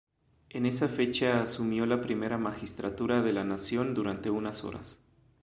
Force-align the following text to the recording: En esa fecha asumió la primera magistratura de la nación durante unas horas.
En 0.49 0.65
esa 0.65 0.87
fecha 0.89 1.43
asumió 1.43 1.85
la 1.85 2.01
primera 2.01 2.39
magistratura 2.39 3.21
de 3.21 3.33
la 3.33 3.43
nación 3.43 3.93
durante 3.93 4.31
unas 4.31 4.63
horas. 4.63 4.97